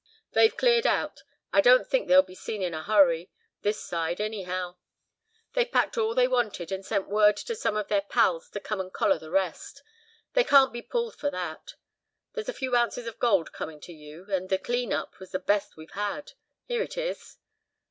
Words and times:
"They've 0.31 0.57
cleared 0.57 0.87
out. 0.87 1.21
I 1.53 1.61
don't 1.61 1.87
think 1.87 2.07
they'll 2.07 2.23
be 2.23 2.33
seen 2.33 2.63
in 2.63 2.73
a 2.73 2.81
hurry, 2.81 3.29
this 3.61 3.79
side 3.79 4.19
anyhow. 4.19 4.77
They've 5.53 5.71
packed 5.71 5.95
all 5.95 6.15
they 6.15 6.27
wanted, 6.27 6.71
and 6.71 6.83
sent 6.83 7.07
word 7.07 7.37
to 7.37 7.53
some 7.53 7.75
of 7.77 7.87
their 7.87 8.01
pals 8.01 8.49
to 8.49 8.59
come 8.59 8.79
and 8.81 8.91
collar 8.91 9.19
the 9.19 9.29
rest. 9.29 9.83
They 10.33 10.43
can't 10.43 10.73
be 10.73 10.81
pulled 10.81 11.13
for 11.15 11.29
that. 11.29 11.75
There's 12.33 12.49
a 12.49 12.53
few 12.53 12.75
ounces 12.75 13.05
of 13.05 13.19
gold 13.19 13.51
coming 13.51 13.79
to 13.81 13.93
you, 13.93 14.25
and 14.33 14.49
the 14.49 14.57
'clean 14.57 14.91
up' 14.91 15.19
was 15.19 15.33
the 15.33 15.37
best 15.39 15.77
we've 15.77 15.91
had. 15.91 16.31
Here 16.65 16.81
it 16.81 16.97
is." 16.97 17.37